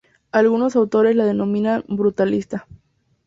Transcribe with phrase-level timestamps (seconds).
[0.31, 2.65] Algunos autores lo denominan brutalista.